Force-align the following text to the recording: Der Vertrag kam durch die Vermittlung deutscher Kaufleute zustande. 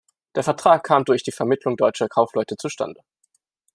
Der 0.33 0.41
Vertrag 0.41 0.83
kam 0.83 1.05
durch 1.05 1.21
die 1.21 1.31
Vermittlung 1.31 1.77
deutscher 1.77 2.09
Kaufleute 2.09 2.57
zustande. 2.57 3.01